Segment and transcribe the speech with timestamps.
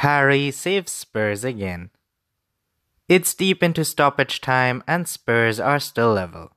[0.00, 1.90] Harry saves Spurs again.
[3.06, 6.52] It's deep into stoppage time and Spurs are still level.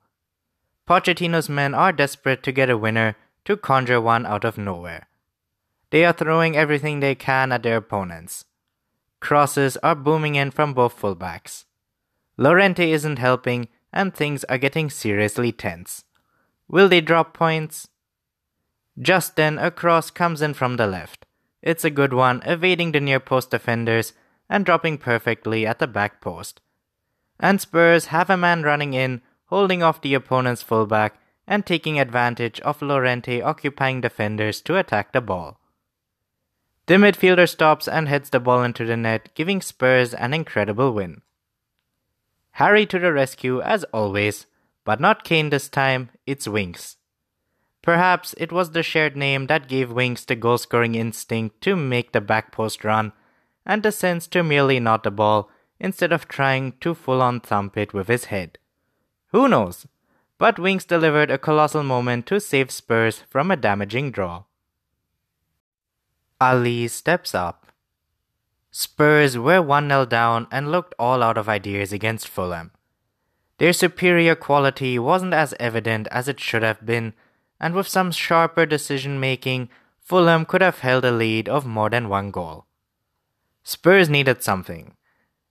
[0.88, 5.10] Pochettino's men are desperate to get a winner to conjure one out of nowhere.
[5.90, 8.46] They are throwing everything they can at their opponents.
[9.20, 11.66] Crosses are booming in from both fullbacks.
[12.38, 16.06] Llorente isn't helping and things are getting seriously tense.
[16.70, 17.90] Will they drop points?
[18.98, 21.23] Just then, a cross comes in from the left.
[21.64, 24.12] It's a good one, evading the near post defenders
[24.50, 26.60] and dropping perfectly at the back post.
[27.40, 32.60] And Spurs have a man running in, holding off the opponent's fullback and taking advantage
[32.62, 35.60] of Llorente occupying defenders to attack the ball.
[36.88, 41.22] The midfielder stops and heads the ball into the net, giving Spurs an incredible win.
[42.52, 44.48] Harry to the rescue as always,
[44.84, 46.98] but not Kane this time, it's Winks.
[47.84, 52.14] Perhaps it was the shared name that gave Winks the goal scoring instinct to make
[52.14, 53.12] the back post run,
[53.66, 55.52] and the sense to merely knot the ball
[55.82, 58.58] instead of trying to full on thump it with his head.
[59.28, 59.86] Who knows?
[60.38, 64.46] But Winks delivered a colossal moment to save Spurs from a damaging draw.
[66.40, 67.68] Alli steps up.
[68.72, 72.72] Spurs were 1 0 down and looked all out of ideas against Fulham.
[73.58, 77.14] Their superior quality wasn't as evident as it should have been,
[77.64, 82.10] and with some sharper decision making, Fulham could have held a lead of more than
[82.10, 82.66] one goal.
[83.64, 84.96] Spurs needed something.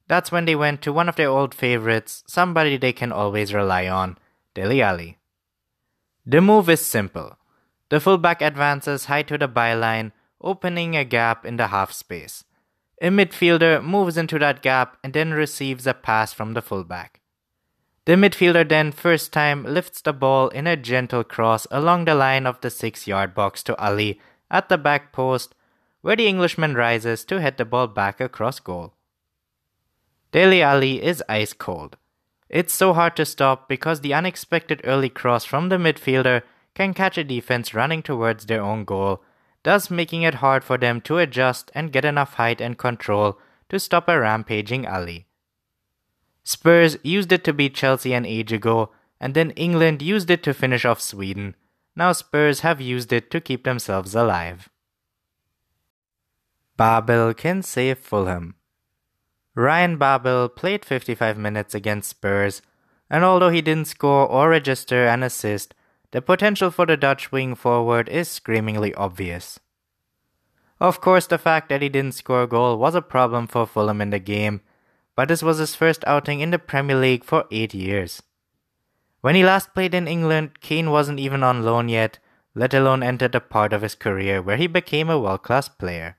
[0.08, 3.88] That's when they went to one of their old favorites, somebody they can always rely
[3.88, 4.18] on,
[4.52, 5.16] Dele Alli.
[6.26, 7.38] The move is simple.
[7.88, 12.44] The fullback advances high to the byline, opening a gap in the half space.
[13.00, 17.21] A midfielder moves into that gap and then receives a pass from the fullback.
[18.04, 22.46] The midfielder then first time lifts the ball in a gentle cross along the line
[22.46, 25.54] of the 6 yard box to Alli at the back post,
[26.00, 28.94] where the Englishman rises to head the ball back across goal.
[30.32, 31.96] Dele Alli is ice cold.
[32.48, 36.42] It's so hard to stop because the unexpected early cross from the midfielder
[36.74, 39.22] can catch a defense running towards their own goal
[39.62, 43.78] thus making it hard for them to adjust and get enough height and control to
[43.78, 45.26] stop a rampaging Alli.
[46.44, 50.54] Spurs used it to beat Chelsea an age ago, and then England used it to
[50.54, 51.54] finish off Sweden.
[51.94, 54.68] Now Spurs have used it to keep themselves alive.
[56.76, 58.56] Babel can save Fulham.
[59.54, 62.62] Ryan Babel played 55 minutes against Spurs,
[63.10, 65.74] and although he didn't score or register an assist,
[66.12, 69.60] the potential for the Dutch wing forward is screamingly obvious.
[70.80, 74.00] Of course, the fact that he didn't score a goal was a problem for Fulham
[74.00, 74.62] in the game,
[75.14, 78.22] but this was his first outing in the Premier League for eight years.
[79.20, 82.18] When he last played in England, Kane wasn't even on loan yet,
[82.54, 86.16] let alone entered a part of his career where he became a world class player.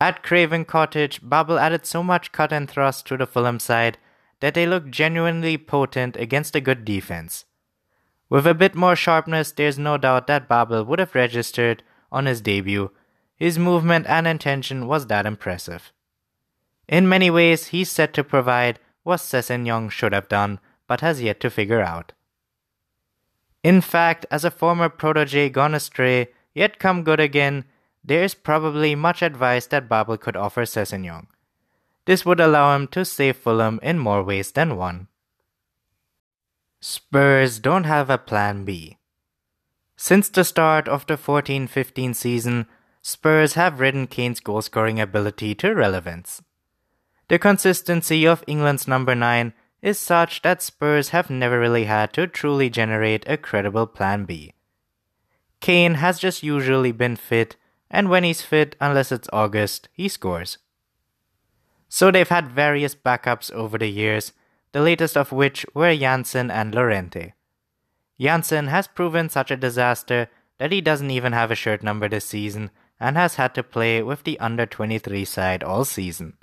[0.00, 3.98] At Craven Cottage, Babel added so much cut and thrust to the Fulham side
[4.40, 7.44] that they looked genuinely potent against a good defense.
[8.28, 12.40] With a bit more sharpness, there's no doubt that Babel would have registered on his
[12.40, 12.90] debut.
[13.36, 15.92] His movement and intention was that impressive.
[16.88, 21.40] In many ways, he's set to provide what Sessegnon should have done, but has yet
[21.40, 22.12] to figure out.
[23.62, 27.64] In fact, as a former protege gone astray, yet come good again,
[28.04, 31.26] there is probably much advice that Babel could offer Sessegnon.
[32.04, 35.08] This would allow him to save Fulham in more ways than one.
[36.80, 38.98] Spurs don't have a plan B.
[39.96, 42.66] Since the start of the 14 15 season,
[43.00, 46.42] Spurs have ridden Kane's goal scoring ability to relevance.
[47.28, 52.26] The consistency of England's number 9 is such that Spurs have never really had to
[52.26, 54.54] truly generate a credible plan B.
[55.60, 57.56] Kane has just usually been fit,
[57.90, 60.58] and when he's fit, unless it's August, he scores.
[61.88, 64.32] So they've had various backups over the years
[64.72, 67.32] the latest of which were Janssen and Llorente.
[68.20, 72.24] Janssen has proven such a disaster that he doesn't even have a shirt number this
[72.24, 76.36] season and has had to play with the under 23 side all season.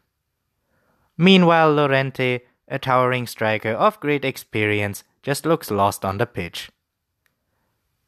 [1.21, 6.71] Meanwhile, Llorente, a towering striker of great experience, just looks lost on the pitch.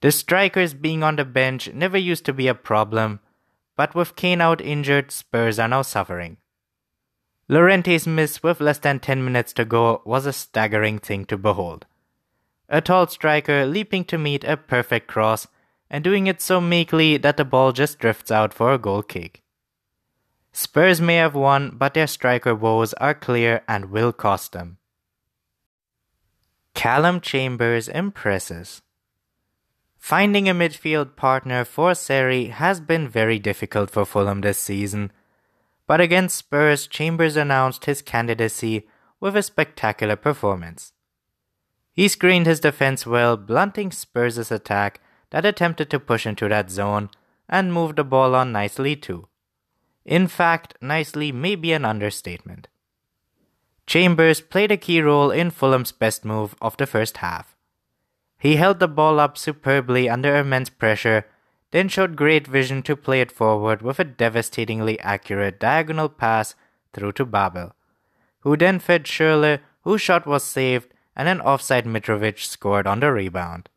[0.01, 3.19] The strikers being on the bench never used to be a problem,
[3.77, 6.37] but with Kane out injured, Spurs are now suffering.
[7.47, 11.85] Llorente's miss with less than 10 minutes to go was a staggering thing to behold.
[12.67, 15.45] A tall striker leaping to meet a perfect cross
[15.87, 19.42] and doing it so meekly that the ball just drifts out for a goal kick.
[20.53, 24.77] Spurs may have won, but their striker woes are clear and will cost them.
[26.75, 28.83] Calum Chambers impresses.
[29.97, 35.11] Finding a midfield partner for Seri has been very difficult for Fulham this season
[35.85, 38.87] But against Spurs, Chambers announced his candidacy
[39.19, 40.93] with a spectacular performance.
[41.91, 45.01] He screened his defense well, blunting Spurs' attack
[45.31, 47.09] that attempted to push into that zone
[47.49, 49.27] and moved the ball on nicely too.
[50.05, 52.67] In fact, nicely may be an understatement.
[53.87, 57.55] Chambers played a key role in Fulham's best move of the first half.
[58.37, 61.25] He held the ball up superbly under immense pressure,
[61.71, 66.55] then showed great vision to play it forward with a devastatingly accurate diagonal pass
[66.93, 67.73] through to Babel,
[68.41, 73.11] who then fed Schürrle, whose shot was saved, and an offside Mitrovic scored on the
[73.11, 73.69] rebound.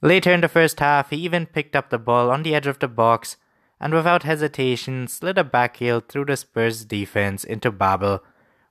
[0.00, 2.78] Later in the first half, he even picked up the ball on the edge of
[2.78, 3.36] the box
[3.80, 8.22] and without hesitation slid a backheel through the Spurs defense into Babel,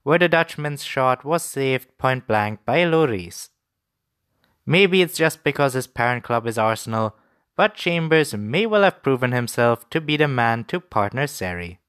[0.03, 3.49] where the Dutchman's shot was saved point blank by Lloris.
[4.65, 7.15] Maybe it's just because his parent club is Arsenal,
[7.55, 11.79] but Chambers may well have proven himself to be the man to partner Seri.